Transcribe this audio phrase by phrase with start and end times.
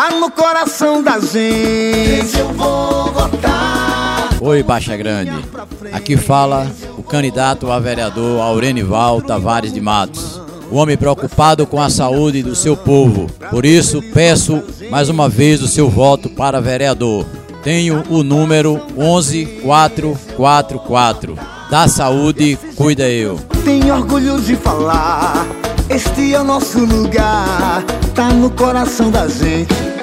[0.00, 2.38] tá no coração da gente.
[2.38, 4.30] Eu vou votar.
[4.40, 5.44] Oi, Baixa Grande.
[5.92, 10.40] Aqui fala o candidato a vereador Aurenival Tavares de Matos.
[10.70, 13.26] O homem preocupado com a saúde do seu povo.
[13.50, 17.26] Por isso, peço mais uma vez o seu voto para vereador.
[17.62, 21.38] Tenho o número 11444.
[21.70, 23.38] Da saúde, cuida eu.
[23.64, 25.46] Tenho orgulho de falar,
[25.90, 27.82] este é o nosso lugar,
[28.14, 29.99] tá no coração da gente.